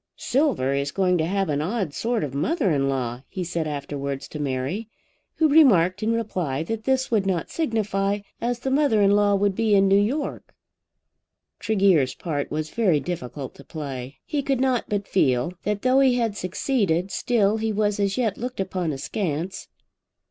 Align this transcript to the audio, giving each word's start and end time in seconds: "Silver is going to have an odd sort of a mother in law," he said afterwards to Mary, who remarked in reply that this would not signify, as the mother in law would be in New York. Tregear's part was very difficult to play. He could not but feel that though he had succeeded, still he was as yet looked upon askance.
"Silver 0.17 0.73
is 0.73 0.89
going 0.91 1.15
to 1.19 1.27
have 1.27 1.47
an 1.47 1.61
odd 1.61 1.93
sort 1.93 2.23
of 2.23 2.33
a 2.33 2.37
mother 2.37 2.71
in 2.71 2.89
law," 2.89 3.21
he 3.29 3.43
said 3.43 3.67
afterwards 3.67 4.27
to 4.29 4.39
Mary, 4.39 4.89
who 5.35 5.47
remarked 5.47 6.01
in 6.01 6.11
reply 6.11 6.63
that 6.63 6.85
this 6.85 7.11
would 7.11 7.27
not 7.27 7.51
signify, 7.51 8.21
as 8.41 8.57
the 8.57 8.71
mother 8.71 8.99
in 9.03 9.11
law 9.11 9.35
would 9.35 9.53
be 9.55 9.75
in 9.75 9.87
New 9.87 9.99
York. 10.01 10.55
Tregear's 11.59 12.15
part 12.15 12.49
was 12.49 12.71
very 12.71 12.99
difficult 12.99 13.53
to 13.53 13.63
play. 13.63 14.17
He 14.25 14.41
could 14.41 14.59
not 14.59 14.85
but 14.89 15.07
feel 15.07 15.53
that 15.65 15.83
though 15.83 15.99
he 15.99 16.15
had 16.15 16.35
succeeded, 16.35 17.11
still 17.11 17.57
he 17.57 17.71
was 17.71 17.99
as 17.99 18.17
yet 18.17 18.39
looked 18.39 18.59
upon 18.59 18.91
askance. 18.91 19.67